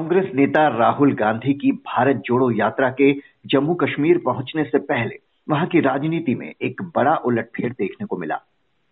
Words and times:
कांग्रेस 0.00 0.28
नेता 0.34 0.60
राहुल 0.68 1.12
गांधी 1.14 1.52
की 1.54 1.70
भारत 1.86 2.20
जोड़ो 2.26 2.50
यात्रा 2.50 2.88
के 2.90 3.12
जम्मू 3.46 3.74
कश्मीर 3.74 4.18
पहुँचने 4.18 4.62
से 4.64 4.78
पहले 4.82 5.16
वहाँ 5.46 5.66
की 5.66 5.80
राजनीति 5.80 6.34
में 6.34 6.46
एक 6.48 6.80
बड़ा 6.94 7.14
उलटफेर 7.24 7.72
देखने 7.72 8.06
को 8.06 8.16
मिला। 8.16 8.38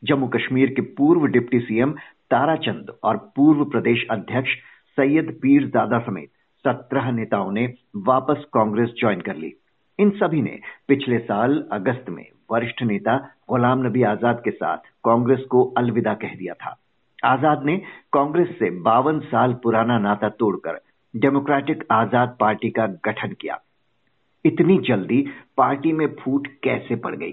जम्मू 0.03 0.27
कश्मीर 0.29 0.71
के 0.71 0.83
पूर्व 0.97 1.25
डिप्टी 1.27 1.61
सीएम 1.61 1.93
ताराचंद 2.31 2.93
और 3.03 3.17
पूर्व 3.37 3.65
प्रदेश 3.67 4.05
अध्यक्ष 4.11 4.55
सैयद 4.99 5.31
पीरजादा 5.43 5.99
समेत 6.01 6.29
सत्रह 6.65 7.11
नेताओं 7.11 7.53
ने 7.53 7.65
वापस 8.09 8.45
कांग्रेस 8.55 8.93
ज्वाइन 9.01 9.21
कर 9.21 9.37
ली। 9.37 9.53
इन 9.99 10.11
सभी 10.19 10.43
ने 10.43 10.59
पिछले 10.89 11.19
साल 11.21 11.63
अगस्त 11.73 12.11
में 12.11 12.25
वरिष्ठ 12.53 12.83
नेता 12.83 13.17
गुलाम 13.49 13.87
नबी 13.87 14.03
आज़ाद 14.11 14.43
के 14.45 14.51
साथ 14.51 14.93
कांग्रेस 15.05 15.47
को 15.51 15.65
अलविदा 15.79 16.15
कह 16.17 16.35
दिया 16.35 16.55
था। 16.57 16.77
आज़ाद 17.25 17.65
ने 17.65 17.77
कांग्रेस 18.13 18.49
से 18.59 18.71
बावन 18.83 19.21
साल 19.31 19.55
पुराना 19.63 19.99
नाता 19.99 20.29
तोड़कर 20.37 20.79
डेमोक्रेटिक 21.19 21.85
आज़ाद 21.91 22.37
पार्टी 22.41 22.71
का 22.71 22.87
गठन 23.05 23.33
किया। 23.33 23.59
इतनी 24.45 24.79
जल्दी 24.79 25.25
पार्टी 25.57 25.93
में 25.93 26.07
फूट 26.15 26.47
कैसे 26.63 26.97
पड़ 26.97 27.15
गई? 27.17 27.33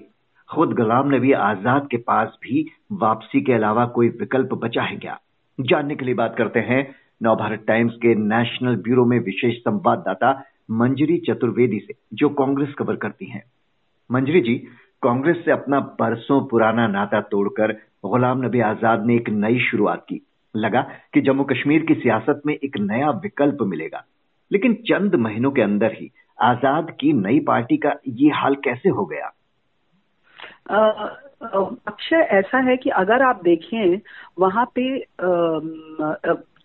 खुद 0.49 0.73
गुलाम 0.73 1.15
नबी 1.15 1.31
आज़ाद 1.31 1.87
के 1.91 1.97
पास 1.97 2.37
भी 2.43 2.65
वापसी 2.91 3.41
के 3.41 3.53
अलावा 3.53 3.85
कोई 3.85 4.09
विकल्प 4.09 4.53
बचा 4.53 4.83
है 4.83 4.95
क्या? 4.95 5.19
जानने 5.59 5.95
के 5.95 6.05
लिए 6.05 6.13
बात 6.13 6.35
करते 6.37 6.59
हैं 6.59 6.95
नवभारत 7.23 7.63
टाइम्स 7.67 7.93
के 7.93 8.15
नेशनल 8.15 8.75
ब्यूरो 8.75 9.05
में 9.05 9.19
विशेष 9.19 9.57
संवाददाता 9.57 10.31
मंजरी 10.71 11.17
चतुर्वेदी 11.17 11.79
से, 11.79 11.93
जो 12.13 12.29
कांग्रेस 12.29 12.73
कवर 12.73 12.95
करती 12.95 13.25
हैं। 13.25 13.43
मंजरी 14.09 14.41
जी, 14.41 14.55
कांग्रेस 15.03 15.37
से 15.45 15.51
अपना 15.51 15.79
बरसों 15.79 16.45
पुराना 16.47 16.87
नाता 16.87 17.21
तोड़कर 17.21 17.71
गुलाम 18.05 18.45
नबी 18.45 18.59
आज़ाद 18.59 19.05
ने 19.05 19.15
एक 19.15 19.29
नई 19.29 19.59
शुरुआत 19.59 20.05
की। 20.09 20.21
लगा 20.55 20.81
कि 21.13 21.21
जम्मू 21.21 21.43
कश्मीर 21.43 21.85
की 21.85 21.93
सियासत 21.93 22.41
में 22.45 22.53
एक 22.53 22.77
नया 22.77 23.09
विकल्प 23.09 23.57
मिलेगा। 23.61 24.03
लेकिन 24.51 24.73
चंद 24.73 25.15
महीनों 25.15 25.51
के 25.51 25.61
अंदर 25.61 25.91
ही 25.93 26.11
आज़ाद 26.41 26.91
की 26.99 27.13
नई 27.13 27.39
पार्टी 27.39 27.77
का 27.77 27.93
ये 28.07 28.29
हाल 28.29 28.55
कैसे 28.55 28.89
हो 28.89 29.05
गया? 29.05 29.31
अक्षय, 31.87 32.15
ऐसा 32.15 32.57
है 32.57 32.77
कि 32.77 32.89
अगर 32.89 33.21
आप 33.21 33.43
देखें, 33.43 33.99
वहाँ 34.39 34.71
पे 34.75 35.05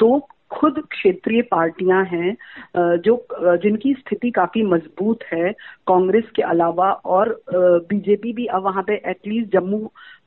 दो 0.01 0.29
खुद 0.61 0.79
क्षेत्रीय 0.91 1.43
पार्टियाँ 1.43 2.05
हैं 2.05 2.37
जो 2.99 3.17
जिनकी 3.63 3.93
स्थिति 3.95 4.31
काफ़ी 4.31 4.63
मज़बूत 4.63 5.25
है। 5.33 5.53
कांग्रेस 5.89 6.25
के 6.37 6.43
अलावा 6.45 6.91
और 7.07 7.29
बीजेपी 7.53 8.33
भी 8.33 8.47
अब 8.47 8.63
वहाँ 8.63 8.83
पे 8.83 8.95
एटलीस्ट 9.11 9.53
जम्मू 9.53 9.79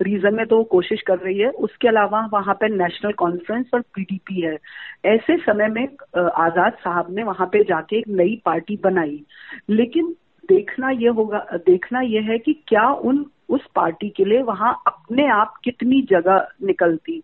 रीजन 0.01 0.35
में 0.35 0.45
तो 0.45 0.63
कोशिश 0.63 1.01
कर 1.01 1.17
रही 1.17 1.37
है। 1.39 1.49
उसके 1.59 1.87
अलावा 1.87 2.25
वहाँ 2.33 2.55
पे 2.55 2.69
नेशनल 2.75 3.11
कॉन्फ्रेंस 3.13 3.65
और 3.73 3.81
पीडीपी 3.95 4.41
है। 4.41 4.57
ऐसे 5.05 5.37
समय 5.37 5.67
में 5.69 5.83
आज़ाद 6.17 6.73
साहब 6.73 7.13
ने 7.15 7.23
वहाँ 7.23 7.47
पे 7.47 7.63
जाके 7.63 7.97
एक 7.97 8.07
नई 8.09 8.41
पार्टी 8.45 8.79
बनाई। 8.83 9.23
लेकिन 9.69 10.15
देखना 10.49 10.89
यह 10.91 11.11
होगा, 11.11 11.45
देखना 11.55 12.01
यह 12.01 12.21
है 12.21 12.37
कि 12.37 12.53
क्या 12.67 12.87
उन, 12.89 13.25
उस 13.49 13.61
पार्टी 13.75 14.09
के 14.09 14.25
लिए 14.25 14.41
वहाँ 14.43 14.73
अपने 14.87 15.27
आप 15.31 15.53
कितनी 15.63 16.01
जगह 16.09 16.47
निकलती। 16.63 17.21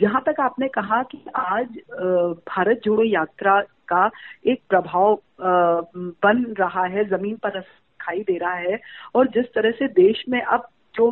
जहाँ 0.00 0.22
तक 0.26 0.40
आपने 0.40 0.68
कहा 0.68 1.02
कि 1.02 1.18
आज 1.36 1.66
भारत 2.48 2.80
जोड़ो 2.84 3.04
यात्रा 3.04 3.60
का 3.60 4.10
एक 4.46 4.60
प्रभाव 4.68 5.18
बन 6.24 6.44
रहा 6.58 6.84
है, 6.84 7.04
ज़मीन 7.04 7.36
पर 7.36 7.58
दिखाई 7.58 8.20
दे 8.20 8.38
रहा 8.38 8.54
है 8.54 8.80
और 9.14 9.26
जिस 9.26 9.44
तरह 9.44 9.70
से 9.70 9.88
देश 9.88 10.24
में 10.28 10.42
अब 10.42 10.68
जो 10.94 11.10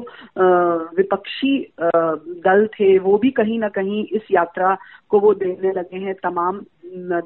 विपक्षी 0.96 1.56
दल 1.80 2.66
थे, 2.74 2.98
वो 2.98 3.16
भी 3.18 3.30
कहीं 3.30 3.58
ना 3.58 3.68
कहीं 3.70 4.04
इस 4.06 4.22
यात्रा 4.32 4.76
को 5.10 5.20
वो 5.20 5.32
देने 5.36 5.72
लगे 5.72 5.98
हैं। 5.98 6.14
तमाम 6.22 6.60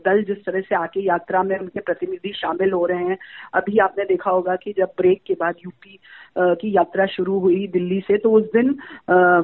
दल 0.07 0.23
जिस 0.25 0.45
तरह 0.45 0.61
से 0.61 0.75
आके 0.77 1.01
यात्रा 1.01 1.43
में 1.43 1.59
उनके 1.59 1.81
प्रतिनिधि 1.81 2.33
शामिल 2.37 2.73
हो 2.73 2.85
रहे 2.87 3.05
हैं। 3.05 3.17
अभी 3.55 3.79
आपने 3.79 4.05
देखा 4.05 4.31
होगा 4.31 4.57
कि 4.57 4.73
जब 4.79 4.91
ब्रेक 4.99 5.23
के 5.27 5.35
बाद 5.35 5.55
यूपी 5.65 5.99
की 6.39 6.75
यात्रा 6.77 7.07
शुरू 7.07 7.39
हुई 7.41 7.67
दिल्ली 7.73 8.01
से 8.01 8.19
तो 8.19 8.31
उस 8.31 8.45
दिन 8.53 8.73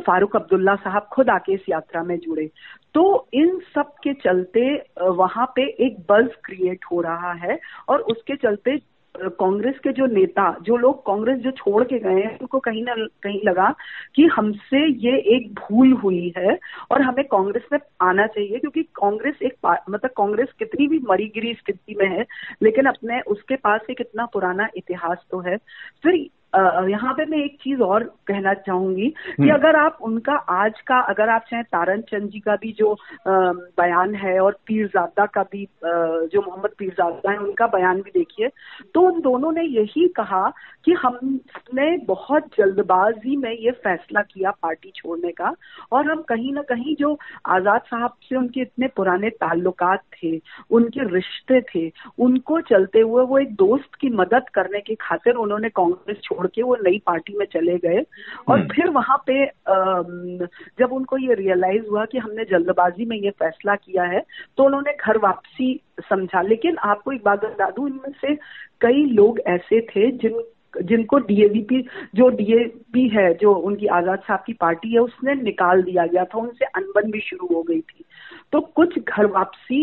फारूक 0.07 0.37
अब्दुल्ला 0.37 0.75
साहब 0.77 1.09
खुद 1.13 1.31
आके 1.31 1.53
इस 1.55 1.69
यात्रा 1.69 2.03
में 2.03 2.19
जुड़े। 2.19 2.47
तो 2.95 3.29
इन 3.35 3.59
सब 3.75 3.93
के 4.05 4.13
चलते 4.23 4.63
वहाँ 5.01 5.47
पे 5.57 5.63
एक 5.87 5.99
बल्ब 6.09 6.31
क्रिएट 6.45 6.85
हो 6.93 7.01
रहा 7.01 7.33
है 7.45 7.59
और 7.89 8.01
उसके 8.13 8.37
चलते 8.37 8.77
कांग्रेस 9.15 9.79
के 9.79 9.93
जो 9.93 10.07
नेता, 10.07 10.57
जो 10.63 10.77
लोग 10.77 11.01
कांग्रेस 11.07 11.39
जो 11.39 11.51
छोड़ 11.51 11.83
के 11.85 11.99
गए 11.99 12.21
हैं, 12.23 12.39
उनको 12.39 12.59
कहीं 12.59 12.83
ना 12.85 12.95
कहीं 13.23 13.41
लगा 13.45 13.75
कि 14.15 14.27
हमसे 14.27 14.87
ये 15.09 15.17
एक 15.37 15.53
भूल 15.55 15.93
हुई 15.93 16.33
है 16.37 16.59
और 16.91 17.03
हमें 17.03 17.25
कांग्रेस 17.25 17.63
में 17.73 17.79
आना 18.01 18.27
चाहिए, 18.27 18.59
क्योंकि 18.59 18.83
कांग्रेस 18.83 19.43
एक 19.43 19.55
मतलब 19.91 20.11
कांग्रेस 20.17 20.49
कितनी 20.59 20.87
भी 20.89 20.99
मरी 21.09 21.27
गिरी 21.35 21.55
स्थिति 21.55 21.95
में 21.99 22.09
है, 22.09 22.25
लेकिन 22.63 22.87
अपने, 22.87 23.21
उसके 23.21 23.57
पास 23.57 23.81
एक 23.91 24.01
इतना 24.01 24.27
पुराना 24.27 24.69
इतिहास 24.77 25.19
तो 25.31 25.41
है। 25.41 25.57
फिर 26.03 26.27
यहाँ 26.53 27.13
पे 27.15 27.25
मैं 27.25 27.39
एक 27.39 27.57
चीज़ 27.63 27.81
और 27.81 28.05
कहना 28.29 28.53
चाहूँगी 28.57 29.09
कि 29.09 29.43
हम्म। 29.43 29.55
अगर 29.55 29.77
आप 29.77 29.99
उनका 30.03 30.35
आज 30.53 30.81
का 30.81 30.99
अगर 31.11 31.29
आप 31.29 31.45
चाहें 31.51 31.65
तारन 31.65 32.01
चंद 32.01 32.31
जी 32.31 32.41
का 32.41 32.57
भी 32.57 32.73
जो 32.73 32.97
बयान 33.27 34.15
है 34.15 34.39
और 34.41 34.59
पीरजादा 34.67 35.27
का 35.27 35.43
भी 35.43 35.65
जो 35.85 36.41
मोहम्मद 36.41 36.71
पीरजादा 36.79 37.31
है 37.31 37.39
उनका 37.39 37.67
बयान 37.67 38.01
भी 38.03 38.11
देखिए 38.11 38.49
तो 38.95 39.01
उन 39.01 39.21
दोनों 39.21 39.53
ने 39.53 39.65
यही 39.65 40.09
कहा 40.09 40.49
कि 40.85 40.93
हमने 40.93 41.97
बहुत 42.07 42.47
जल्दबाजी 42.59 43.37
में 43.37 43.53
ये 43.53 43.71
फैसला 43.81 44.23
किया 44.23 44.51
पार्टी 44.63 44.93
छोड़ने 44.97 45.33
का 45.33 45.55
और 45.93 46.11
हम 46.11 46.23
कहीं 46.23 46.53
ना 46.53 46.63
कहीं 46.63 46.97
जो 46.97 47.17
आज़ाद 47.49 47.81
साहब 47.81 48.15
से 48.29 48.37
उनके 48.37 48.61
इतने 48.61 48.87
पुराने 48.87 49.31
ताल्लुक 49.31 49.83
थे 50.15 50.41
उनके 50.71 51.09
रिश्ते 51.15 51.61
थे 51.61 51.91
उनको 52.19 52.61
चलते 52.61 53.01
हुए 53.01 53.25
वो 53.25 53.39
एक 53.39 53.55
दोस्त 53.55 53.95
की 54.01 54.11
मदद 54.11 54.49
करने 54.55 54.81
की 54.81 54.95
खातिर 54.95 55.35
उन्होंने 55.35 55.69
कांग्रेस 55.69 56.21
छोड़ 56.25 56.40
छोड़ 56.41 56.47
के 56.55 56.63
वो 56.63 56.77
नई 56.77 56.99
पार्टी 57.07 57.37
में 57.39 57.47
चले 57.53 57.77
गए। 57.79 58.05
और 58.49 58.59
हम्म। 58.59 58.69
फिर 58.69 58.91
वहाँ 58.91 59.17
पे 59.27 59.45
जब 60.79 60.93
उनको 60.93 61.19
ये 61.19 61.35
रियलाइज़ 61.35 61.87
हुआ 61.91 62.05
कि 62.05 62.19
हमने 62.19 62.45
जल्दबाजी 62.51 63.05
में 63.05 63.17
ये 63.17 63.31
फैसला 63.33 63.75
किया 63.77 64.05
है 64.05 64.23
तो 64.59 64.65
उन्होंने 64.65 64.93
घर 64.97 65.19
वापसी 65.19 65.69
समझा। 66.03 66.43
लेकिन 66.43 66.77
आपको 66.85 67.13
एक 67.13 67.23
बात 67.25 67.45
बता 67.45 67.71
दू 67.71 67.87
इनमें 67.89 68.13
से 68.21 68.35
कई 68.81 69.05
लोग 69.13 69.41
ऐसे 69.49 69.81
थे 69.87 70.11
जिन 70.19 70.43
जिनको 70.83 71.19
डीएवीपी 71.19 71.81
जो 72.15 72.29
डीएपी 72.31 73.09
है 73.09 73.33
जो 73.35 73.53
उनकी 73.61 73.87
आज़ाद 73.93 74.19
साहब 74.19 74.43
की 74.47 74.53
पार्टी 74.53 74.93
है 74.93 75.01
उसने 75.01 75.35
निकाल 75.35 75.83
दिया 75.83 76.05
गया 76.07 76.25
था 76.25 76.39
उनसे 76.39 76.65
अनबन 76.67 77.11
भी 77.11 77.21
शुरू 77.21 77.55
हो 77.55 77.63
गई 77.63 77.81
थी। 77.81 78.05
तो 78.53 78.61
कुछ 78.61 78.99
घर 78.99 79.27
वापसी 79.29 79.81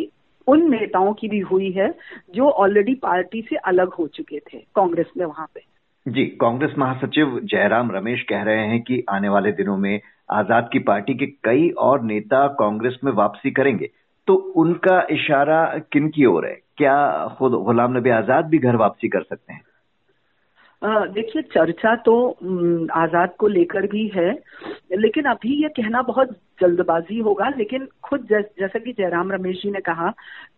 उन 0.47 0.69
नेताओं 0.71 1.13
की 1.13 1.27
भी 1.27 1.39
हुई 1.41 1.71
है 1.71 1.93
जो 2.35 2.49
ऑलरेडी 2.49 2.93
पार्टी 2.95 3.41
से 3.49 3.55
अलग 3.67 3.93
हो 3.93 4.07
चुके 4.07 4.39
थे 4.39 4.57
कांग्रेस 4.75 5.11
में 5.17 5.25
वहाँ 5.25 5.47
पे। 5.55 5.61
जी, 6.07 6.23
कांग्रेस 6.41 6.73
महासचिव 6.77 7.39
जयराम 7.43 7.91
रमेश 7.91 8.21
कह 8.23 8.43
रहे 8.43 8.67
हैं 8.67 8.81
कि 8.81 9.03
आने 9.09 9.29
वाले 9.29 9.51
दिनों 9.51 9.77
में 9.77 9.99
आज़ाद 10.31 10.69
की 10.73 10.79
पार्टी 10.79 11.13
के 11.13 11.25
कई 11.43 11.69
और 11.79 12.01
नेता 12.01 12.47
कांग्रेस 12.59 12.99
में 13.03 13.11
वापसी 13.11 13.51
करेंगे। 13.51 13.89
तो 14.27 14.35
उनका 14.55 14.99
इशारा 15.11 15.65
किन 15.91 16.07
की 16.09 16.25
ओर 16.25 16.45
है? 16.45 16.53
क्या 16.77 16.95
खुद 17.37 17.51
गुलाम 17.65 17.97
नबी 17.97 18.09
आज़ाद 18.09 18.45
भी 18.45 18.57
घर 18.57 18.75
वापसी 18.75 19.09
कर 19.09 19.21
सकते 19.21 19.53
हैं? 19.53 19.61
देखिए, 21.11 21.41
चर्चा 21.43 21.95
तो 22.05 22.15
आज़ाद 22.95 23.33
को 23.39 23.47
लेकर 23.49 23.87
भी 23.87 24.07
है, 24.15 24.31
लेकिन 24.93 25.25
अभी 25.25 25.61
ये 25.63 25.69
कहना 25.77 26.01
बहुत 26.03 26.35
जल्दबाजी 26.61 27.19
होगा, 27.19 27.49
लेकिन 27.49 27.87
खुद 28.03 28.27
जैसा 28.29 28.79
कि 28.79 28.91
जयराम 28.91 29.31
रमेश 29.31 29.61
जी 29.63 29.71
ने 29.71 29.79
कहा 29.81 30.09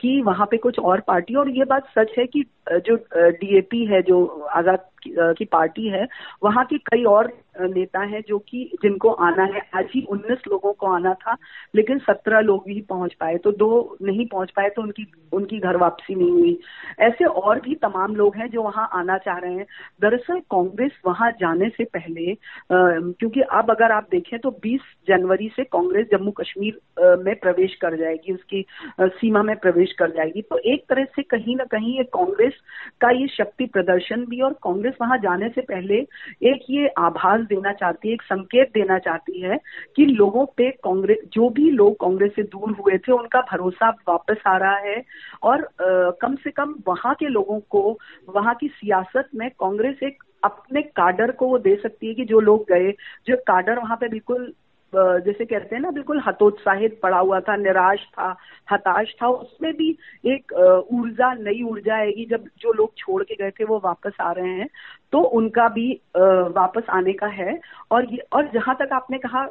कि 0.02 0.22
वहाँ 0.22 0.46
पे 0.52 0.58
कुछ 0.58 0.80
और 0.80 1.00
पार्टी, 1.00 1.36
और 1.36 1.50
ये 1.50 1.66
बात 1.66 1.88
सच 1.98 2.14
है 2.18 2.26
कि 2.28 2.46
जो 2.72 2.96
डीएपी 3.14 3.86
है, 3.86 4.02
जो 4.02 4.26
आज़ाद 4.56 4.86
की 5.08 5.46
पार्टी 5.46 5.88
है, 5.88 6.08
वहाँ 6.44 6.64
के 6.66 6.78
कई 6.78 7.04
और 7.04 7.32
नेता 7.62 8.00
हैं 8.02 8.22
जो 8.28 8.38
कि, 8.40 8.64
जिनको 8.82 9.10
आना 9.10 9.44
है। 9.44 9.62
आज 9.76 9.86
ही 9.96 10.02
19 10.10 10.48
लोगों 10.48 10.72
को 10.74 10.88
आना 10.88 11.14
था, 11.14 11.36
लेकिन 11.76 12.00
17 12.00 12.40
लोग 12.40 12.64
ही 12.70 12.82
पहुँच 12.82 13.14
पाए 13.14 13.38
तो 13.38 13.52
दो 13.52 13.98
नहीं 14.02 14.26
पहुँच 14.28 14.52
पाए 14.52 14.70
तो 14.70 14.82
उनकी 14.82 15.06
उनकी 15.34 15.60
घर 15.60 15.78
वापसी 15.78 16.16
नहीं 16.16 16.32
हुई। 16.32 16.60
ऐसे 17.00 17.26
और 17.26 17.60
भी 17.60 17.76
तमाम 17.76 18.16
लोग 18.16 18.36
हैं 18.36 18.50
जो 18.50 18.64
वहाँ 18.64 18.90
आना 18.94 19.18
चाह 19.18 19.38
रहे 19.38 19.54
हैं। 19.54 19.66
दरअसल 20.02 20.40
कांग्रेस 20.52 20.92
वहाँ 21.08 21.32
जाने 21.32 21.70
से 21.70 21.84
पहले 21.88 22.36
क्योंकि 22.72 23.42
अब 23.42 23.72
अगर 23.72 23.92
आप 23.92 24.08
देखें 24.12 24.40
तो 24.40 24.52
20 24.64 24.82
जनवरी 25.08 25.50
से 25.56 25.64
कांग्रेस 25.66 25.88
जम्मू 25.98 26.32
कश्मीर 26.32 26.80
में 27.26 27.36
प्रवेश 27.36 27.76
कर 27.76 27.96
जाएगी 27.98 28.34
उसकी 28.34 28.66
सीमा 29.02 29.44
में 29.44 29.56
प्रवेश 29.56 29.92
कर 29.92 30.12
जाएगी। 30.12 30.42
तो 30.42 30.58
एक 30.58 30.84
तरह 30.90 31.04
से 31.04 31.22
कहीं 31.22 31.56
ना 31.56 31.64
कहीं 31.64 31.98
ये 31.98 32.04
कांग्रेस 32.04 32.54
का 33.02 33.10
ये 33.10 33.28
शक्ति 33.28 33.66
प्रदर्शन 33.66 34.26
भी 34.26 34.42
और 34.42 34.54
कांग्रेस 34.54 34.94
वहाँ 35.02 35.18
जाने 35.18 35.50
से 35.50 35.62
पहले 35.62 35.96
एक 36.44 36.66
ये 36.70 36.88
आभास 36.98 37.42
देना 37.42 37.74
चाहती 37.74 38.08
है 38.08 38.14
एक 38.14 38.22
संकेत 38.22 38.72
देना 38.74 39.00
चाहती 39.00 39.42
है 39.42 39.60
कि 39.96 40.06
लोगों 40.06 40.46
पे 40.46 40.72
कांग्रेस 40.72 41.18
जो 41.34 41.50
भी 41.50 41.72
लोग 41.72 41.94
कांग्रेस 41.94 42.32
से 42.36 42.44
दूर 42.44 42.72
हुए 42.72 42.98
थे 42.98 43.12
उनका 43.12 43.42
भरोसा 43.42 43.90
वापस 43.90 44.38
आ 44.48 44.58
रहा 44.58 44.78
है 44.78 45.04
और 45.44 45.64
आ, 45.64 46.12
कम 46.12 46.36
से 46.36 46.52
कम 46.52 46.76
वहाँ 46.88 47.16
के 47.16 47.28
लोगों 47.28 47.60
को 47.60 47.98
वहाँ 48.30 48.56
की 48.56 48.68
सियासत 48.68 49.30
में 49.36 49.50
कांग्रेस 49.50 50.04
एक 50.04 50.24
अपने 50.44 50.82
काडर 50.82 51.32
को 51.32 51.48
वो 51.48 51.58
दे 51.58 51.76
सकती 51.76 52.08
है 52.08 52.14
कि 52.14 52.26
जो 52.26 52.40
लोग 52.40 52.66
गए 52.70 52.92
जो 53.28 53.36
काडर 53.36 53.80
वहाँ 53.80 53.98
पे 53.98 54.08
बिल्कुल 54.08 54.54
जैसे 54.96 55.46
कहते 55.46 55.76
हैं 55.76 55.82
ना, 55.82 55.90
बिल्कुल 55.92 56.22
हतोत्साहित 56.28 57.00
पड़ा 57.04 57.18
हुआ 57.18 57.40
था, 57.40 57.56
निराश 57.58 58.06
था, 58.10 58.30
हताश 58.72 59.14
था, 59.22 59.28
उसमें 59.28 59.74
भी 59.74 59.90
एक 60.26 60.54
ऊर्जा, 60.92 61.34
नई 61.34 61.62
ऊर्जा 61.64 61.96
आएगी 61.96 62.26
जब 62.26 62.46
जो 62.62 62.74
लोग 62.74 62.94
छोड़ 62.98 63.24
के 63.24 63.36
गए 63.36 63.52
थे, 63.52 63.64
वो 63.64 63.80
वापस 63.84 64.18
आ 64.22 64.32
रहे 64.32 64.50
हैं 64.50 64.68
तो 65.14 65.20
उनका 65.20 65.68
भी 65.70 65.92
वापस 66.18 66.90
आने 66.90 67.14
का 67.14 67.28
है। 67.28 67.60
और 67.92 68.06
ये, 68.06 68.18
और 68.34 68.50
जहाँ 68.54 68.76
तक 68.76 68.94
आपने 68.94 69.18
कहा 69.18 69.42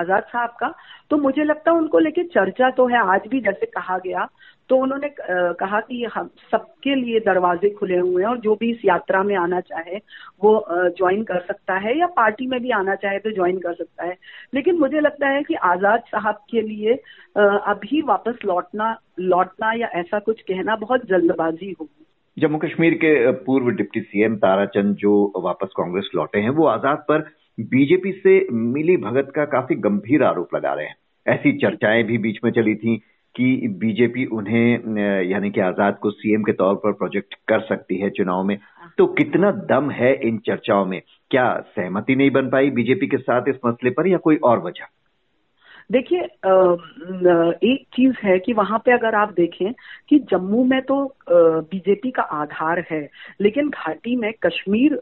आज़ाद 0.00 0.22
साहब 0.22 0.56
का 0.60 0.72
तो 1.10 1.16
मुझे 1.18 1.44
लगता 1.44 1.70
है 1.70 1.76
उनको 1.76 1.98
लेके 1.98 2.22
चर्चा 2.24 2.70
तो 2.70 2.86
है, 2.86 2.98
आज 3.06 3.28
भी 3.28 3.40
जैसे 3.40 3.66
कहा 3.68 3.98
गया 3.98 4.28
तो 4.68 4.76
उन्होंने 4.76 5.08
कहा 5.20 5.80
कि 5.80 6.04
हम 6.14 6.28
सबके 6.50 6.94
लिए 6.94 7.20
दरवाजे 7.20 7.70
खुले 7.70 7.96
हुए 7.96 8.22
हैं 8.22 8.28
और 8.28 8.38
जो 8.38 8.54
भी 8.54 8.70
इस 8.70 8.84
यात्रा 8.84 9.22
में 9.22 9.34
आना 9.36 9.60
चाहे 9.60 9.96
वो 10.44 10.52
ज्वाइन 10.70 11.22
कर 11.22 11.40
सकता 11.40 11.74
है 11.78 11.98
या 11.98 12.06
पार्टी 12.16 12.46
में 12.46 12.60
भी 12.60 12.70
आना 12.70 12.94
चाहे 12.94 13.18
तो 13.18 13.30
ज्वाइन 13.30 13.58
कर 13.58 13.74
सकता 13.74 14.04
है। 14.04 14.16
लेकिन 14.54 14.78
मुझे 14.78 15.00
लगता 15.00 15.28
है 15.28 15.42
कि 15.42 15.54
आज़ाद 15.64 16.02
साहब 16.08 16.40
के 16.50 16.60
लिए 16.60 16.94
अभी 17.36 18.02
वापस 18.02 18.38
लौटना 18.44 18.96
लौटना 19.20 19.72
या 19.72 19.88
ऐसा 19.94 20.18
कुछ 20.20 20.40
कहना 20.42 20.76
बहुत 20.76 21.06
जल्दबाजी 21.08 21.74
होगी। 21.80 22.06
जम्मू 22.36 22.58
कश्मीर 22.58 22.94
के 22.94 23.30
पूर्व 23.44 23.70
डिप्टी 23.70 24.00
सीएम 24.00 24.36
ताराचंद 24.36 24.96
जो 24.96 25.32
वापस 25.36 25.72
कांग्रेस 25.76 26.10
लौटे 26.14 26.38
हैं, 26.38 26.50
वो 26.50 26.66
आज़ाद 26.66 27.04
पर 27.08 27.30
बीजेपी 27.58 28.12
से 28.12 28.46
मिली 28.52 28.96
भगत 28.96 29.32
का 29.34 29.44
काफ़ी 29.50 29.74
गंभीर 29.80 30.22
आरोप 30.22 30.54
लगा 30.54 30.72
रहे 30.74 30.86
हैं। 30.86 30.96
ऐसी 31.26 31.52
चर्चाएँ 31.58 32.02
भी 32.02 32.18
बीच 32.18 32.38
में 32.44 32.50
चली 32.52 32.74
थी। 32.74 33.00
कि 33.36 33.68
बीजेपी 33.80 34.24
उन्हें 34.32 35.26
यानी 35.26 35.50
कि 35.50 35.60
आज़ाद 35.60 35.98
को 35.98 36.10
सीएम 36.10 36.42
के 36.42 36.52
तौर 36.52 36.74
पर 36.74 36.92
प्रोजेक्ट 36.92 37.34
कर 37.48 37.60
सकती 37.60 37.98
है 37.98 38.10
चुनाव 38.10 38.44
में। 38.44 38.58
तो 38.98 39.06
कितना 39.06 39.50
दम 39.70 39.90
है 39.90 40.14
इन 40.28 40.38
चर्चाओं 40.38 40.84
में? 40.86 41.00
क्या 41.30 41.46
सहमति 41.76 42.14
नहीं 42.16 42.30
बन 42.30 42.50
पाई 42.50 42.70
बीजेपी 42.70 43.06
के 43.06 43.16
साथ 43.16 43.48
इस 43.48 43.56
मसले 43.66 43.90
पर 43.90 44.08
या 44.08 44.18
कोई 44.18 44.36
और 44.44 44.58
वजह? 44.58 44.86
देखिए 45.92 46.20
एक 46.20 47.84
चीज़ 47.94 48.14
है 48.22 48.38
कि 48.38 48.52
वहाँ 48.52 48.78
पे 48.78 48.92
अगर 48.92 49.14
आप 49.14 49.32
देखें 49.32 49.72
कि 50.08 50.18
जम्मू 50.30 50.64
में 50.64 50.80
तो 50.82 50.96
बीजेपी 51.30 52.10
का 52.10 52.22
आधार 52.22 52.84
है 52.90 53.08
लेकिन 53.40 53.68
घाटी 53.68 54.16
में 54.16 54.32
कश्मीर 54.42 54.94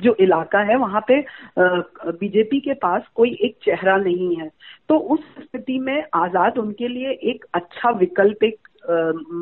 जो 0.00 0.14
इलाका 0.20 0.60
है, 0.60 0.76
वहाँ 0.76 1.04
पे 1.08 1.20
बीजेपी 1.58 2.60
के 2.60 2.74
पास 2.76 3.02
कोई 3.14 3.30
एक 3.44 3.56
चेहरा 3.64 3.96
नहीं 3.98 4.36
है। 4.36 4.48
तो 4.88 4.98
उस 4.98 5.20
स्थिति 5.40 5.78
में 5.78 6.04
आज़ाद 6.14 6.58
उनके 6.58 6.88
लिए 6.88 7.10
एक 7.30 7.44
अच्छा 7.54 7.90
विकल्प, 7.98 8.44
एक 8.44 8.68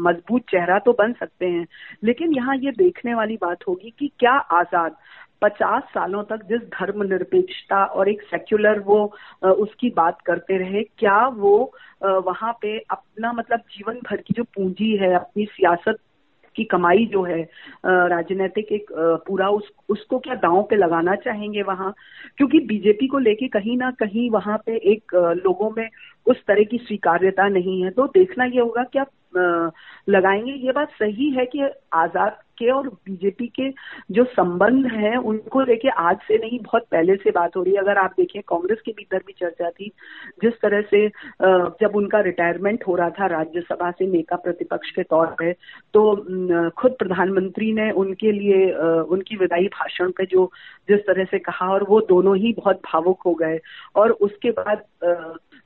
मज़बूत 0.06 0.42
चेहरा 0.50 0.78
तो 0.78 0.92
बन 0.98 1.12
सकते 1.12 1.46
हैं। 1.46 1.66
लेकिन 2.04 2.34
यहाँ 2.34 2.56
ये 2.56 2.70
देखने 2.72 3.14
वाली 3.14 3.36
बात 3.36 3.68
होगी 3.68 3.92
कि 3.98 4.10
क्या 4.18 4.32
आज़ाद 4.32 4.96
पचास 5.42 5.82
सालों 5.84 6.22
तक 6.24 6.44
जिस 6.48 6.60
धर्मनिरपेक्षता 6.70 7.84
और 7.84 8.08
एक 8.08 8.22
सेक्युलर 8.24 8.78
वो 8.80 9.04
उसकी 9.44 9.90
बात 9.96 10.20
करते 10.26 10.58
रहे, 10.58 10.82
क्या 10.82 11.26
वो 11.28 11.72
वहाँ 12.02 12.52
पे 12.62 12.78
अपना 12.80 13.32
मतलब 13.32 13.60
जीवन 13.70 13.98
भर 14.06 14.16
की 14.18 14.34
जो 14.36 14.42
पूंजी 14.44 14.96
है, 14.96 15.14
अपनी 15.14 15.44
सियासत 15.46 15.98
की 16.56 16.64
कमाई 16.64 17.06
जो 17.06 17.22
है 17.22 17.40
राजनीतिक 17.86 18.72
एक 18.72 18.86
पूरा 19.26 19.48
उस, 19.48 19.70
उसको 19.88 20.18
क्या 20.18 20.34
दांव 20.34 20.62
पे 20.70 20.76
लगाना 20.76 21.14
चाहेंगे 21.14 21.62
वहाँ? 21.62 21.94
क्योंकि 22.36 22.60
बीजेपी 22.66 23.06
को 23.06 23.18
लेके 23.18 23.48
कहीं 23.48 23.76
ना 23.76 23.90
कहीं 23.90 24.28
वहाँ 24.30 24.56
पे 24.66 24.76
एक 24.92 25.14
लोगों 25.44 25.70
में 25.76 25.88
उस 26.26 26.44
तरह 26.46 26.64
की 26.64 26.78
स्वीकार्यता 26.78 27.48
नहीं 27.48 27.82
है। 27.82 27.90
तो 27.90 28.06
देखना 28.08 28.44
ये 28.44 28.60
होगा, 28.60 28.84
क्या 28.84 29.04
लगाएँगे। 29.36 30.52
ये 30.66 30.72
बात 30.72 30.90
सही 30.92 31.30
है 31.30 31.44
कि 31.46 31.68
आज़ाद 31.94 32.36
के 32.58 32.70
और 32.70 32.88
बीजेपी 32.88 33.46
के 33.50 33.68
जो 34.14 34.24
संबंध 34.26 34.86
हैं, 34.86 35.16
उनको 35.18 35.60
लेके 35.62 35.88
आज 35.90 36.16
से 36.26 36.36
नहीं, 36.38 36.58
बहुत 36.60 36.82
पहले 36.90 37.14
से 37.16 37.30
बात 37.30 37.56
हो 37.56 37.62
रही 37.62 37.72
है। 37.74 37.80
अगर 37.80 37.98
आप 37.98 38.14
देखें, 38.18 38.40
कांग्रेस 38.42 38.80
के 38.80 38.92
भीतर 38.92 39.22
भी 39.26 39.32
चर्चा 39.32 39.70
थी, 39.70 39.90
जिस 40.42 40.60
तरह 40.62 40.82
से 40.84 41.06
जब 41.80 41.96
उनका 41.96 42.20
रिटायरमेंट 42.20 42.84
हो 42.88 42.94
रहा 42.96 43.10
था 43.10 43.26
राज्यसभा 43.28 43.90
से 43.90 44.06
नेता 44.06 44.36
प्रतिपक्ष 44.36 44.90
के 44.90 45.02
तौर 45.04 45.34
पे 45.38 45.52
तो 45.94 46.70
खुद 46.72 46.94
प्रधानमंत्री 46.98 47.72
ने 47.72 47.90
उनके 47.94 48.32
लिए 48.32 48.72
उनकी 49.08 49.36
विदाई 49.36 49.66
भाषण 49.70 50.10
पे 50.10 50.26
जो 50.26 50.50
जिस 50.88 51.00
तरह 51.00 51.24
से 51.24 51.38
कहा, 51.40 51.68
और 51.68 51.84
वो 51.88 52.00
दोनों 52.08 52.36
ही 52.36 52.52
बहुत 52.52 52.80
भावुक 52.86 53.22
हो 53.26 53.34
गए। 53.34 53.58
और 53.96 54.10
उसके 54.12 54.50
बाद 54.52 54.84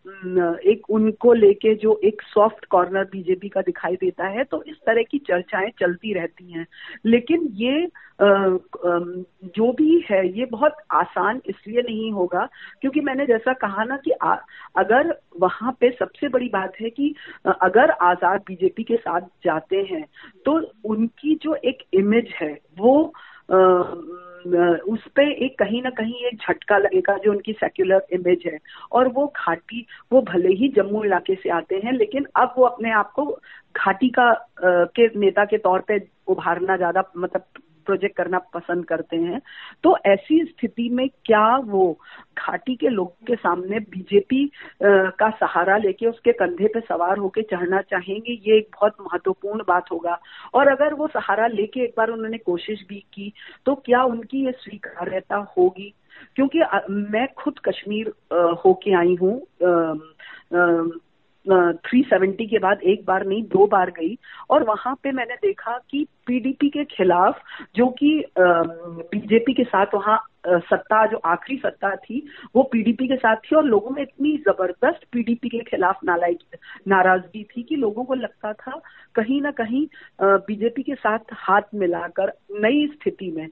एक 0.09 0.83
उनको 0.91 1.33
लेके 1.33 1.75
जो 1.75 2.01
एक 2.05 2.23
सॉफ्ट 2.23 2.65
कॉर्नर 2.65 3.05
बीजेपी 3.05 3.49
का 3.49 3.61
दिखाई 3.61 3.97
देता 3.97 4.27
है 4.27 4.45
तो 4.45 4.63
इस 4.63 4.77
तरह 4.87 5.03
की 5.03 5.19
चर्चाएँ 5.19 5.71
चलती 5.81 6.13
रहती 6.15 6.53
हैं। 6.53 6.67
लेकिन 7.07 7.49
ये 7.55 7.89
जो 8.21 9.73
भी 9.73 10.05
है 10.11 10.39
ये 10.39 10.45
बहुत 10.45 10.77
आसान 10.91 11.41
इसलिए 11.47 11.83
नहीं 11.83 12.13
होगा 12.13 12.49
क्योंकि 12.81 13.01
मैंने 13.01 13.27
जैसा 13.27 13.53
कहा 13.53 13.85
ना 13.85 13.97
कि 13.97 14.11
आ, 14.11 14.37
अगर 14.77 15.15
वहाँ 15.41 15.77
पे 15.81 15.91
सबसे 15.91 16.29
बड़ी 16.29 16.49
बात 16.49 16.81
है 16.81 16.91
कि 16.91 17.15
अगर 17.63 17.91
आज़ाद 17.91 18.41
बीजेपी 18.41 18.83
के 18.83 18.97
साथ 18.97 19.21
जाते 19.45 19.77
हैं 19.77 20.05
तो 20.45 20.61
उनकी 20.85 21.35
जो 21.35 21.55
एक 21.55 21.85
इमेज 21.95 22.33
है 22.41 22.53
वो 22.79 22.95
उस 24.89 25.07
पे 25.17 25.23
एक 25.45 25.59
कहीं 25.59 25.83
ना 25.83 25.91
कहीं 25.91 26.27
एक 26.27 26.39
झटका 26.39 26.79
लगेगा 26.79 27.17
जो 27.17 27.31
उनकी 27.31 27.53
सेक्युलर 27.53 28.07
इमेज 28.13 28.43
है। 28.47 28.59
और 28.93 29.09
वो 29.09 29.27
घाटी, 29.27 29.87
वो 30.13 30.23
भले 30.23 30.49
ही 30.49 30.69
जम्मू 30.69 31.05
इलाके 31.05 31.35
से 31.35 31.51
आते 31.51 31.81
हैं, 31.85 31.93
लेकिन 31.93 32.27
अब 32.37 32.55
वो 32.59 32.65
अपने 32.65 32.91
आप 32.91 33.13
को 33.13 33.25
घाटी 33.77 34.09
का 34.09 34.33
के 34.65 35.07
नेता 35.19 35.45
के 35.45 35.59
तौर 35.59 35.81
पे 35.81 36.01
उभारना 36.29 36.77
ज़्यादा 36.77 37.05
मतलब 37.17 37.45
प्रोजेक्ट 37.89 38.17
करना 38.17 38.39
पसंद 38.55 38.85
करते 38.87 39.17
हैं 39.19 39.41
तो 39.85 39.97
ऐसी 40.07 40.39
स्थिति 40.45 40.89
में 40.91 41.09
क्या 41.27 41.47
वो 41.67 41.93
घाटी 42.39 42.75
के 42.77 42.89
लोगों 42.89 43.27
के 43.27 43.35
सामने 43.37 43.79
बीजेपी 43.91 44.45
का 44.83 45.31
सहारा 45.33 45.77
लेके 45.79 46.07
उसके 46.07 46.33
कंधे 46.35 46.69
पे 46.69 46.81
सवार 46.81 47.19
होके 47.19 47.43
चढ़ना 47.45 47.81
चाहेंगे, 47.83 48.33
ये 48.33 48.57
एक 48.59 48.69
बहुत 48.75 48.97
महत्वपूर्ण 49.03 49.63
बात 49.69 49.91
होगा। 49.93 50.19
और 50.55 50.69
अगर 50.69 50.95
वो 50.95 51.07
सहारा 51.09 51.47
लेके 51.49 51.81
एक 51.81 51.95
बार 51.97 52.11
उन्होंने 52.11 52.39
कोशिश 52.41 52.85
भी 52.89 53.05
की 53.15 53.33
तो 53.67 53.75
क्या 53.85 54.03
उनकी 54.05 54.45
ये 54.47 54.53
स्वीकार्यता 54.55 55.37
होगी? 55.59 55.93
क्योंकि 56.37 56.61
मैं 56.91 57.27
खुद 57.35 57.59
कश्मीर 57.65 58.13
होके 58.65 58.95
आई 58.97 59.15
हूँ 59.21 59.35
थ्री 61.51 62.03
सेवेंटी 62.03 62.47
के 62.47 62.59
बाद 62.59 62.83
एक 62.83 63.05
बार 63.07 63.27
नहीं, 63.27 63.43
दो 63.43 63.67
बार 63.67 63.91
गई 63.91 64.17
और 64.51 64.65
वहाँ 64.65 64.95
पे 65.03 65.13
मैंने 65.13 65.35
देखा 65.43 65.79
कि 65.91 66.07
पीडीपी 66.27 66.69
के 66.71 66.85
खिलाफ 66.85 67.43
जो 67.77 67.87
कि 67.99 68.11
बीजेपी 68.39 69.53
के 69.53 69.65
साथ 69.65 69.95
वहाँ 69.95 70.19
सत्ता, 70.47 71.05
जो 71.07 71.17
आखिरी 71.27 71.57
सत्ता 71.59 71.95
थी, 71.97 72.23
वो 72.57 72.63
पीडीपी 72.73 73.07
के 73.09 73.17
साथ 73.17 73.37
थी 73.45 73.57
और 73.57 73.65
लोगों 73.65 73.91
में 73.91 74.03
इतनी 74.03 74.37
ज़बरदस्त 74.39 75.01
पीडीपी 75.13 75.49
के 75.49 75.59
खिलाफ 75.61 75.99
नालायक, 76.05 76.39
नाराज़गी 76.89 77.43
थी 77.45 77.63
कि 77.63 77.77
लोगों 77.77 78.05
को 78.05 78.15
लगता 78.15 78.53
था 78.53 78.81
कहीं 79.15 79.41
ना 79.43 79.51
कहीं 79.51 79.87
बीजेपी 80.23 80.83
के 80.83 80.95
साथ 80.95 81.35
हाथ 81.35 81.75
मिलाकर 81.75 82.33
नई 82.61 82.87
स्थिति 82.95 83.31
में 83.31 83.47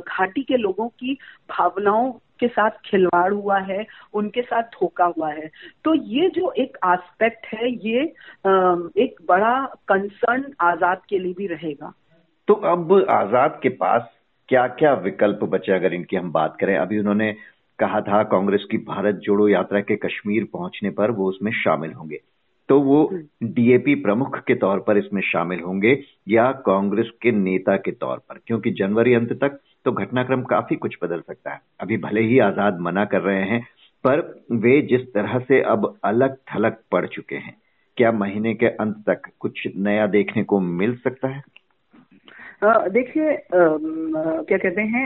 घाटी 0.00 0.42
के 0.42 0.56
लोगों 0.56 0.88
की 0.88 1.14
भावनाओं 1.50 2.12
के 2.42 2.48
साथ 2.48 2.70
खिलवाड़ 2.84 3.32
हुआ 3.32 3.58
है 3.62 3.86
उनके 4.14 4.42
साथ 4.42 4.62
धोखा 4.74 5.04
हुआ 5.16 5.32
है। 5.32 5.50
तो 5.84 5.94
ये 5.94 6.28
जो 6.28 6.52
एक 6.58 6.78
एस्पेक्ट 6.86 7.46
है 7.54 7.70
ये 7.86 8.02
एक 9.04 9.14
बड़ा 9.28 9.54
कंसर्न 9.88 10.44
आज़ाद 10.60 11.00
के 11.08 11.18
लिए 11.18 11.34
भी 11.38 11.46
रहेगा। 11.46 11.92
तो 12.48 12.54
अब 12.54 12.92
आज़ाद 13.10 13.58
के 13.62 13.68
पास 13.68 14.08
क्या 14.48 14.66
क्या 14.68 14.92
विकल्प 14.94 15.44
बचे 15.44 15.72
अगर 15.72 15.94
इनकी 15.94 16.16
हम 16.16 16.30
बात 16.32 16.56
करें? 16.60 16.76
अभी 16.76 16.98
उन्होंने 16.98 17.34
कहा 17.78 18.00
था 18.00 18.22
कांग्रेस 18.22 18.64
की 18.70 18.78
भारत 18.78 19.14
जोड़ो 19.14 19.48
यात्रा 19.48 19.80
के 19.80 19.96
कश्मीर 19.96 20.46
पहुँचने 20.52 20.90
पर 20.90 21.10
वो 21.10 21.28
उसमें 21.28 21.52
शामिल 21.52 21.92
होंगे। 21.92 22.18
तो 22.68 22.78
वो 22.80 22.98
डीएपी 23.42 23.92
हम्म। 23.92 24.02
प्रमुख 24.02 24.38
के 24.40 24.54
तौर 24.54 24.80
पर 24.80 24.98
इसमें 24.98 25.22
शामिल 25.22 25.60
होंगे 25.60 25.98
या 26.28 26.50
कांग्रेस 26.66 27.10
के 27.22 27.32
नेता 27.32 27.76
के 27.76 27.92
तौर 27.92 28.18
पर? 28.18 28.38
क्योंकि 28.46 28.70
जनवरी 28.70 29.14
अंत 29.14 29.32
तक 29.32 29.58
तो 29.86 29.92
घटनाक्रम 29.92 30.42
काफ़ी 30.46 30.76
कुछ 30.76 30.96
बदल 31.02 31.20
सकता 31.20 31.52
है। 31.52 31.60
अभी 31.80 31.96
भले 31.98 32.20
ही 32.22 32.38
आज़ाद 32.40 32.78
मना 32.80 33.04
कर 33.06 33.20
रहे 33.22 33.42
हैं, 33.44 33.62
पर 34.04 34.20
वे 34.54 34.80
जिस 34.88 35.12
तरह 35.14 35.38
से 35.40 35.60
अब 35.62 35.94
अलग 36.04 36.36
थलग 36.54 36.76
पड़ 36.92 37.06
चुके 37.06 37.36
हैं, 37.36 37.56
क्या 37.98 38.12
महीने 38.14 38.54
के 38.54 38.66
अंत 38.66 39.02
तक 39.06 39.30
कुछ 39.40 39.66
नया 39.78 40.06
देखने 40.08 40.42
को 40.44 40.60
मिल 40.60 40.96
सकता 40.98 41.28
है? 41.28 41.42
देखिए 42.64 43.36
क्या 43.50 44.56
कहते 44.58 44.80
हैं 44.82 45.04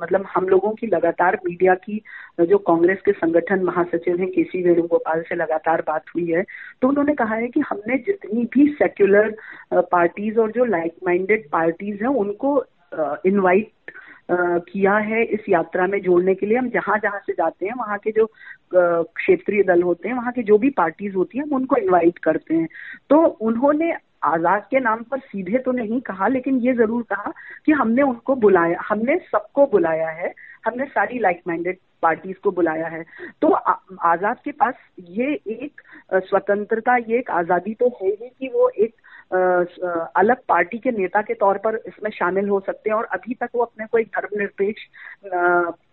मतलब 0.00 0.24
हम 0.28 0.48
लोगों 0.48 0.70
की 0.70 0.86
लगातार 0.86 1.38
मीडिया 1.44 1.74
की 1.76 2.00
जो 2.40 2.58
कांग्रेस 2.60 2.98
के 3.04 3.12
संगठन 3.12 3.62
महासचिव 3.64 4.16
हैं 4.20 4.28
केसी 4.28 4.62
वेणुगोपाल 4.62 5.22
से 5.22 5.34
लगातार 5.34 5.82
बात 5.86 6.10
हुई 6.14 6.26
है 6.26 6.42
तो 6.82 6.88
उन्होंने 6.88 7.14
कहा 7.14 7.34
है 7.34 7.48
कि 7.48 7.60
हमने 7.60 7.98
जितनी 8.06 8.44
भी 8.54 8.66
सेक्युलर 8.72 9.34
पार्टीज़ 9.74 10.38
और 10.40 10.50
जो 10.52 10.64
लाइक 10.66 10.94
माइंडेड 11.06 11.48
पार्टीज़ 11.50 12.02
हैं, 12.02 12.10
उनको 12.10 12.58
इनवाइट 13.26 13.90
किया 14.32 14.96
है 14.96 15.22
इस 15.24 15.48
यात्रा 15.48 15.86
में 15.86 16.00
जोड़ने 16.02 16.34
के 16.34 16.46
लिए। 16.46 16.58
हम 16.58 16.68
जहाँ 16.70 16.98
जहाँ 16.98 17.18
से 17.20 17.32
जाते 17.32 17.66
हैं, 17.66 17.74
वहाँ 17.78 17.98
के 17.98 18.10
जो 18.12 18.26
क्षेत्रीय 18.74 19.62
दल 19.62 19.82
होते 19.82 20.08
हैं, 20.08 20.14
वहाँ 20.16 20.32
की 20.32 20.42
जो 20.42 20.58
भी 20.58 20.70
पार्टीज़ 20.72 21.14
होती 21.14 21.38
हैं, 21.38 21.44
हम 21.44 21.54
उनको 21.56 21.76
इनवाइट 21.76 22.18
करते 22.18 22.54
हैं। 22.54 22.68
तो 23.10 23.24
उन्होंने 23.24 23.92
आज़ाद 24.24 24.66
के 24.70 24.80
नाम 24.80 25.02
पर 25.02 25.18
सीधे 25.18 25.58
तो 25.58 25.72
नहीं 25.72 26.00
कहा, 26.00 26.28
लेकिन 26.28 26.58
ये 26.60 26.72
ज़रूर 26.74 27.02
कहा 27.10 27.32
कि 27.66 27.72
हमने 27.72 28.02
उनको 28.02 28.34
बुलाया, 28.36 28.80
हमने 28.88 29.16
सबको 29.26 29.66
बुलाया 29.66 30.08
है, 30.10 30.32
हमने 30.66 30.84
सारी 30.86 31.18
लाइक 31.18 31.40
माइंडेड 31.48 31.78
पार्टीज़ 32.02 32.36
को 32.44 32.50
बुलाया 32.52 32.86
है। 32.86 33.04
तो 33.42 33.48
आज़ाद 33.48 34.36
के 34.44 34.52
पास 34.52 34.74
ये 35.00 35.32
एक 35.46 35.80
स्वतंत्रता, 36.14 36.96
ये 36.98 37.18
एक 37.18 37.30
आज़ादी 37.32 37.74
तो 37.74 37.88
है 38.02 38.08
ही 38.10 38.28
कि 38.30 38.48
वो 38.54 38.68
एक 38.70 38.94
अलग 39.32 40.36
पार्टी 40.48 40.78
के 40.78 40.90
नेता 40.90 41.20
के 41.22 41.34
तौर 41.34 41.58
पर 41.58 41.76
इसमें 41.86 42.10
शामिल 42.10 42.48
हो 42.48 42.60
सकते 42.60 42.90
हैं 42.90 42.96
और 42.96 43.04
अभी 43.04 43.34
तक 43.34 43.48
वो 43.54 43.62
अपने 43.62 43.86
को 43.86 43.98
एक 43.98 44.06
धर्मनिरपेक्ष 44.16 44.82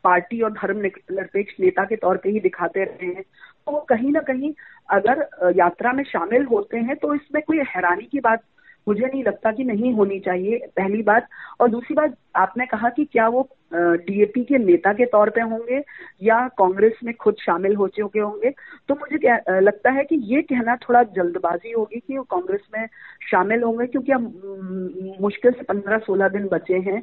पार्टी 0.03 0.41
और 0.41 0.51
धर्मनिरपेक्ष 0.51 1.60
नेता 1.60 1.84
के 1.86 1.96
तौर 1.96 2.17
पे 2.17 2.29
ही 2.29 2.39
दिखाते 2.39 2.84
रहे 2.84 3.08
हैं। 3.08 3.24
तो 3.24 3.79
कहीं 3.89 4.12
ना 4.12 4.20
कहीं 4.20 4.53
अगर 4.89 5.53
यात्रा 5.58 5.94
में 5.94 6.03
शामिल 6.03 6.46
होते 6.46 6.77
हैं 6.77 6.96
तो 6.96 7.13
इसमें 7.15 7.41
कोई 7.48 7.58
हैरानी 7.67 8.06
की 8.12 8.20
बात 8.20 8.44
मुझे 8.88 9.06
नहीं 9.06 9.24
लगता 9.24 9.51
कि 9.51 9.63
नहीं 9.63 9.94
होनी 9.94 10.20
चाहिए, 10.20 10.58
पहली 10.77 11.01
बात। 11.03 11.27
और 11.62 11.70
दूसरी 11.70 11.96
बात, 11.96 12.15
आपने 12.36 12.65
कहा 12.65 12.89
कि 12.89 13.06
क्या 13.06 13.27
वो 13.27 13.48
डीएपी 13.74 14.44
के 14.44 14.58
नेता 14.58 14.91
के 14.94 15.06
तौर 15.06 15.29
पे 15.29 15.41
होंगे 15.41 15.82
या 16.24 16.48
कांग्रेस 16.58 17.00
में 17.03 17.13
खुद 17.15 17.36
शामिल 17.39 17.75
हो 17.75 17.88
चुके 17.88 18.20
होंगे? 18.20 18.50
तो 18.89 18.96
मुझे 18.96 19.17
क्या 19.17 19.60
लगता 19.60 19.91
है 19.91 20.03
कि 20.03 20.15
ये 20.25 20.41
कहना 20.44 20.75
थोड़ा 20.79 21.01
जल्दबाजी 21.15 21.72
होगी 21.72 22.00
कि 22.00 22.17
वो 22.17 22.24
कांग्रेस 22.25 22.62
में 22.77 22.86
शामिल 23.32 23.63
होंगे, 23.63 23.88
क्योंकि 23.88 24.12
अब 24.12 25.17
मुश्किल 25.22 25.51
से 25.51 25.63
पंद्रह 25.63 25.98
सोलह 25.98 26.27
दिन 26.29 26.48
बचे 26.51 26.77
हैं 26.82 27.01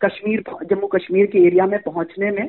कश्मीर 0.00 0.44
जम्मू 0.64 0.86
कश्मीर 0.88 1.26
के 1.26 1.46
एरिया 1.46 1.66
में 1.66 1.78
पहुँचने 1.82 2.30
में। 2.30 2.48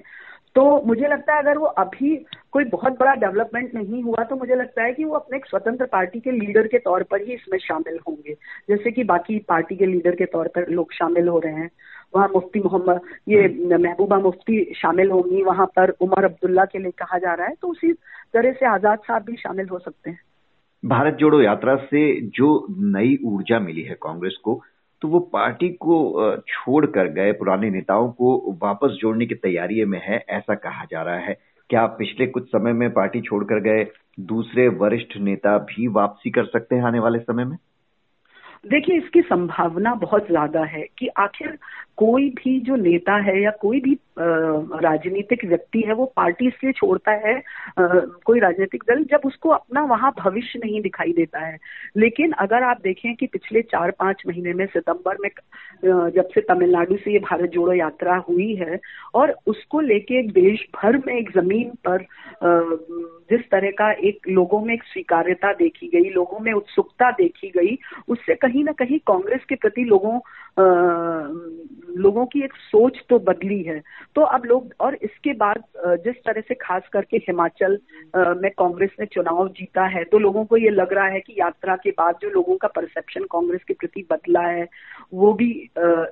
तो 0.56 0.64
मुझे 0.86 1.08
लगता 1.08 1.34
है 1.34 1.42
अगर 1.42 1.58
वो 1.58 1.66
अभी 1.82 2.16
कोई 2.52 2.66
बहुत 2.66 2.98
बड़ा 3.00 3.14
डेवलपमेंट 3.16 3.74
नहीं 3.76 4.02
हुआ 4.04 4.24
तो 4.24 4.36
मुझे 4.36 4.56
लगता 4.56 4.84
है 4.84 4.94
कि 4.94 5.04
वो 5.04 5.16
अपने 5.16 5.38
एक 5.38 5.46
स्वतंत्र 5.46 5.86
पार्टी 5.86 6.20
के 6.20 6.32
लीडर 6.32 6.68
के 6.68 6.80
तौर 6.80 7.04
पर 7.04 7.22
ही 7.22 7.34
इसमें 7.34 7.58
शामिल 7.60 7.98
होंगे। 8.08 8.34
जैसे 8.70 8.92
कि 8.92 9.04
बाकी 9.04 9.38
पार्टी 9.40 9.76
के 9.76 9.86
लीडर 9.86 10.16
के 10.16 10.26
तौर 10.26 10.48
पर 10.48 10.70
लोग 10.70 10.94
शामिल 10.94 11.28
हो 11.28 11.40
रहे 11.40 11.54
हैं। 11.54 11.70
वहाँ 12.16 12.28
मुफ्ती 12.34 12.60
मोहम्मद 12.60 13.00
ये 13.30 13.48
महबूबा 13.78 14.20
मुफ्ती 14.20 14.64
शामिल 14.76 15.12
होंगी 15.12 15.42
वहाँ 15.44 15.66
पर 15.76 15.90
उमर 16.02 16.26
अब्दुल्ला 16.26 16.66
के 16.66 16.80
लिए 16.80 16.92
कहा 16.92 17.18
जा 17.18 17.34
रहा 17.34 17.48
है 17.48 17.56
तो 17.62 17.68
उसी 17.68 17.92
तरह 18.34 18.52
से 18.52 18.66
आज़ाद 18.66 19.00
साहब 19.00 19.24
भी 19.24 19.36
शामिल 19.38 19.68
हो 19.68 19.80
सकते 19.80 20.10
हैं। 20.10 20.20
भारत 20.84 21.14
जोड़ो 21.14 21.42
यात्रा 21.42 21.76
से 21.86 22.00
जो 22.32 22.48
नई 22.70 23.18
ऊर्जा 23.26 23.60
मिली 23.60 23.82
है 23.82 23.96
कांग्रेस 24.04 24.38
को 24.44 24.62
तो 25.04 25.08
वो 25.08 25.20
पार्टी 25.20 25.70
को 25.70 25.96
छोड़कर 26.48 27.08
गए 27.08 27.32
पुराने 27.32 27.70
नेताओं 27.70 28.12
को 28.12 28.58
वापस 28.64 28.98
जोड़ने 29.00 29.26
की 29.26 29.36
तैयारी 29.36 29.86
में 29.86 30.00
है, 30.04 30.26
ऐसा 30.30 30.56
कहा 30.56 30.86
जा 30.92 31.02
रहा 31.02 31.18
है। 31.18 31.38
क्या 31.70 31.86
पिछले 31.86 32.28
कुछ 32.28 32.48
समय 32.48 32.74
में 32.74 32.90
पार्टी 32.94 33.22
छोड़कर 33.22 33.60
गए 33.60 33.86
दूसरे 34.20 34.68
वरिष्ठ 34.68 35.18
नेता 35.18 35.58
भी 35.58 35.88
वापसी 35.88 36.30
कर 36.30 36.46
सकते 36.46 36.76
हैं 36.76 36.84
आने 36.84 37.00
वाले 37.00 37.20
समय 37.20 37.46
में? 37.46 37.58
देखिए, 38.66 38.98
इसकी 38.98 39.22
संभावना 39.22 39.94
बहुत 39.94 40.28
ज़्यादा 40.28 40.64
है 40.64 40.88
कि 40.98 41.08
आखिर 41.08 41.58
कोई 41.98 42.30
भी 42.30 42.60
जो 42.60 42.76
नेता 42.76 43.18
है 43.18 43.42
या 43.42 43.52
कोई 43.52 43.80
भी 43.80 43.96
राजनीतिक 44.20 45.46
व्यक्ति 45.46 45.82
है 45.88 45.93
वो 45.93 46.05
पार्टी 46.15 46.48
इसलिए 46.48 46.72
छोड़ता 46.72 47.12
है 47.27 47.34
कोई 47.79 48.39
राजनीतिक 48.39 48.84
दल 48.88 49.03
जब 49.03 49.22
उसको 49.25 49.50
अपना 49.50 49.84
वहाँ 49.84 50.13
भविष्य 50.20 50.60
नहीं 50.63 50.82
दिखाई 50.82 51.13
देता 51.13 51.39
है। 51.39 51.58
लेकिन 51.98 52.32
अगर 52.39 52.63
आप 52.63 52.82
देखें 52.84 53.15
कि 53.15 53.27
पिछले 53.27 53.62
चार 53.62 53.91
पाँच 53.91 54.24
महीने 54.27 54.53
में 54.53 54.65
सितंबर 54.65 55.17
में 55.22 55.29
जब 55.86 56.29
से 56.36 56.41
तमिलनाडु 56.41 56.96
से 56.96 57.13
ये 57.13 57.20
भारत 57.20 57.50
जोड़ो 57.50 57.74
यात्रा 57.74 58.15
हुई 58.29 58.53
है 58.55 58.79
और 59.13 59.36
उसको 59.48 59.79
लेके 59.82 60.22
देश 60.32 60.65
भर 60.75 60.98
में 60.98 61.15
एक 61.15 61.32
ज़मीन 61.32 61.72
पर 61.88 62.05
जिस 63.32 63.50
तरह 63.51 63.72
का 63.72 63.91
एक 63.91 64.27
लोगों 64.29 64.60
में 64.62 64.74
एक 64.74 64.84
स्वीकार्यता 64.84 65.53
देखी 65.53 65.88
गई 65.88 66.10
लोगों 66.10 66.39
में 66.39 66.51
उत्सुकता 66.53 67.12
देखी 67.12 67.50
गई 67.50 67.77
उससे 68.08 68.36
कहीं 68.36 68.63
ना 68.63 68.72
कहीं 68.72 69.00
कांग्रेस 69.00 69.41
के 69.50 69.55
प्रति 69.55 69.82
लोगों 69.82 70.20
आ, 70.60 70.63
लोगों 71.98 72.25
की 72.25 72.43
एक 72.43 72.53
सोच 72.53 72.98
तो 73.10 73.20
बदली 73.20 73.62
है। 73.63 73.82
तो 74.15 74.22
अब 74.24 74.46
लोग, 74.46 74.74
और 74.79 74.96
इसके 74.96 75.34
बाद 75.34 75.63
जिस 76.03 76.15
तरह 76.25 76.41
से 76.41 76.53
खास 76.55 76.88
करके 76.93 77.17
हिमाचल 77.20 77.77
में 78.41 78.50
कांग्रेस 78.51 78.89
ने 79.00 79.05
चुनाव 79.05 79.48
जीता 79.50 79.86
है 79.88 80.03
तो 80.03 80.20
लोगों 80.20 80.43
को 80.46 80.58
ये 80.58 80.70
लग 80.70 80.93
रहा 80.93 81.08
है 81.08 81.20
कि 81.20 81.36
यात्रा 81.39 81.75
के 81.75 81.91
बाद 81.91 82.15
जो 82.22 82.29
लोगों 82.29 82.58
का 82.58 82.67
परसेप्शन 82.75 83.24
कांग्रेस 83.32 83.62
के 83.67 83.74
प्रति 83.74 84.05
बदला 84.12 84.41
है, 84.41 84.67
वो 85.13 85.34
भी 85.34 85.50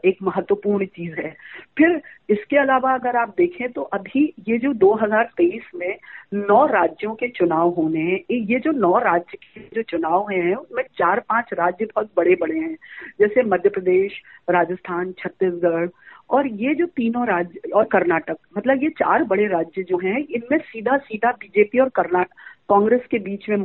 एक 0.05 0.17
महत्वपूर्ण 0.24 0.86
चीज़ 0.88 1.20
है। 1.20 1.36
फिर 1.77 2.01
इसके 2.29 2.58
अलावा 2.58 2.93
अगर 2.93 3.15
आप 3.17 3.34
देखें 3.38 3.72
तो 3.72 3.81
अभी 3.93 4.24
ये 4.48 4.58
जो 4.58 4.74
2023 4.75 5.74
में 5.75 5.98
नौ 6.34 6.65
राज्यों 6.67 7.13
के 7.15 7.27
चुनाव 7.29 7.70
होने 7.72 8.00
हैं, 8.01 8.20
ये 8.31 8.60
जो 8.60 8.72
नौ 8.72 8.98
राज्य 9.00 9.38
के 9.38 9.62
जो 9.75 9.81
चुनाव 9.84 10.29
हैं, 10.31 10.55
उनमें 10.55 10.84
चार 10.98 11.20
पाँच 11.29 11.50
राज्य 11.53 11.86
बहुत 11.86 12.12
बड़े 12.17 12.36
बड़े 12.36 12.60
हैं। 12.60 12.75
जैसे 13.20 13.43
मध्य 13.46 13.70
प्रदेश, 13.70 14.22
राजस्थान, 14.50 15.12
छत्तीसगढ़ 15.20 15.88
और 16.32 16.48
ये 16.48 16.76
जो 16.76 16.86
तीनों 16.86 17.28
राज्य 17.28 17.70
और 17.76 17.84
कर्नाटक 17.84 18.38
मतलब 18.58 18.84
ये 18.84 18.90
चार 18.90 19.24
बड़े 19.24 19.48
राज्य 19.48 19.84
जो 19.84 19.98
हैं, 19.98 20.18
इनमें 20.18 20.58
सीधा 20.58 20.98
सीधा 20.98 21.32
बीजेपी 21.32 21.80
और 21.80 21.90
कर्नाटक 21.90 22.34
कांग्रेस 22.70 23.02
के 23.12 23.20
बीच 23.20 23.50
में 23.50 23.58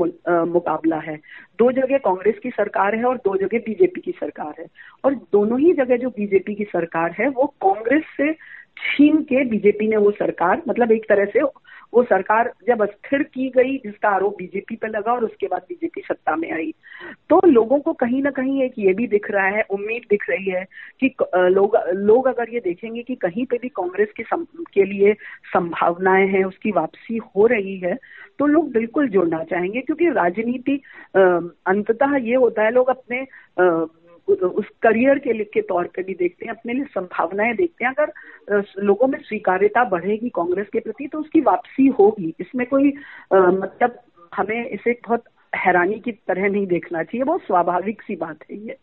मुकाबला 0.45 0.97
है। 0.97 1.17
दो 1.59 1.73
जगह 1.73 1.99
कांग्रेस 1.99 2.39
की 2.43 2.51
सरकार 2.51 2.95
है 2.95 3.05
और 3.05 3.17
दो 3.17 3.37
जगह 3.37 3.59
बीजेपी 3.59 4.01
की 4.01 4.11
सरकार 4.11 4.55
है। 4.59 4.67
और 5.05 5.15
दोनों 5.15 5.61
ही 5.61 5.73
जगह 5.73 5.97
जो 5.97 6.09
बीजेपी 6.09 6.55
की 6.55 6.65
सरकार 6.65 7.15
है, 7.21 7.29
वो 7.29 7.47
कांग्रेस 7.47 8.03
से 8.17 8.33
छीन 8.77 9.23
के 9.23 9.45
बीजेपी 9.45 9.89
ने 9.89 9.97
वो 9.97 10.11
सरकार 10.11 10.63
मतलब 10.69 10.93
एक 10.93 11.05
तरह 11.09 11.25
से 11.25 11.43
वो 11.95 12.03
सरकार 12.03 12.53
जब 12.67 12.83
अस्थिर 12.83 13.23
की 13.23 13.49
गई 13.49 13.77
जिसका 13.77 14.09
आरोप 14.09 14.37
बीजेपी 14.39 14.77
पे 14.77 14.89
लगा 14.89 15.13
और 15.13 15.25
उसके 15.25 15.47
बाद 15.47 15.63
बीजेपी 15.69 16.01
सत्ता 16.01 16.37
में 16.37 16.53
आई। 16.53 16.75
तो 17.31 17.41
लोगों 17.47 17.79
को 17.81 17.93
कहीं 17.93 18.23
ना 18.23 18.31
कहीं 18.31 18.63
एक 18.63 18.75
ये 18.79 18.93
भी 18.93 19.07
दिख 19.07 19.31
रहा 19.31 19.47
है 19.47 19.63
उम्मीद 19.71 20.03
दिख 20.11 20.25
रही 20.31 20.51
है 20.51 20.65
कि 21.01 21.15
लोग 21.35 21.77
लोग 21.95 22.27
अगर 22.27 22.55
ये 22.55 22.61
देखेंगे 22.61 23.03
कि 23.03 23.15
कहीं 23.15 23.47
पे 23.47 23.59
भी 23.63 23.69
कांग्रेस 23.69 24.09
के 24.17 24.23
सम, 24.23 24.47
के 24.75 24.85
लिए 24.85 25.13
संभावनाएँ 25.55 26.27
हैं 26.29 26.45
उसकी 26.45 26.71
वापसी 26.71 27.17
हो 27.17 27.47
रही 27.47 27.79
है 27.79 27.99
तो 28.39 28.47
लोग 28.47 28.73
बिल्कुल 28.73 29.09
जुड़ना 29.09 29.45
चाहेंगे 29.45 29.81
क्योंकि 29.81 30.11
राजनीति 30.11 30.81
अंततः 31.17 32.17
ये 32.17 32.35
होता 32.35 32.63
है 32.63 32.71
लोग 32.71 32.89
अपने 32.89 33.21
आ, 33.61 33.87
उस 34.29 34.69
करियर 34.83 35.19
के 35.19 35.45
के 35.45 35.61
तौर 35.63 35.87
पे 35.87 36.03
भी 36.03 36.15
देखते 36.15 36.47
हैं 36.47 36.53
अपने 36.53 36.73
लिए 36.73 36.85
संभावनाएँ 36.85 37.55
देखते 37.55 37.85
हैं। 37.85 37.93
अगर 37.93 38.65
लोगों 38.83 39.07
में 39.09 39.19
स्वीकार्यता 39.19 39.85
बढ़ेगी 39.85 40.29
कांग्रेस 40.29 40.67
के 40.73 40.81
प्रति 40.81 41.07
तो 41.07 41.19
उसकी 41.19 41.41
वापसी 41.41 41.87
होगी। 41.99 42.35
इसमें 42.41 42.67
कोई 42.67 42.93
आ, 43.35 43.39
मतलब 43.39 43.99
हमें 44.37 44.69
इसे 44.69 44.93
बहुत 45.07 45.25
हैरानी 45.57 45.99
की 46.01 46.13
तरह 46.13 46.49
नहीं 46.49 46.67
देखना 46.67 47.03
चाहिए। 47.03 47.25
बहुत 47.25 47.43
स्वाभाविक 47.43 48.03
सी 48.03 48.17
बात 48.17 48.39
है 48.51 48.57
ये। 48.59 48.77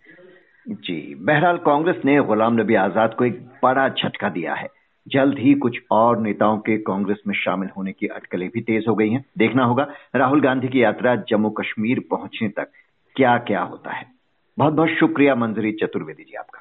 जी 0.68 1.16
बहरहाल 1.16 1.58
कांग्रेस 1.58 2.02
ने 2.06 2.20
गुलाम 2.24 2.60
नबी 2.62 2.76
आज़ाद 2.76 3.14
को 3.14 3.26
एक 3.26 3.40
बड़ा 3.64 3.88
झटका 3.90 4.30
दिया 4.30 4.54
है। 4.54 4.68
जल्द 5.08 5.40
ही 5.40 5.54
कुछ 5.54 5.80
और 5.92 6.20
नेताओं 6.22 6.58
के 6.58 6.78
कांग्रेस 6.78 7.22
में 7.28 7.34
शामिल 7.36 7.70
होने 7.78 7.92
की 7.92 8.08
अटकलें 8.08 8.50
भी 8.50 8.62
तेज 8.62 8.86
हो 8.88 8.96
गई 8.96 9.10
हैं। 9.10 9.24
देखना 9.38 9.64
होगा 9.64 9.88
राहुल 10.16 10.42
गांधी 10.42 10.68
की 10.68 10.84
यात्रा 10.84 11.16
जम्मू 11.30 11.50
कश्मीर 11.50 12.00
पहुँचने 12.12 12.50
तक 12.50 12.72
क्या 13.16 13.38
क्या 13.38 13.62
होता 13.62 13.92
है। 13.92 14.06
बहुत 14.58 14.74
बहुत 14.74 14.90
शुक्रिया 14.90 15.36
मंजरी 15.36 15.72
चतुर्वेदी 15.72 16.24
जी 16.24 16.34
आपका। 16.36 16.60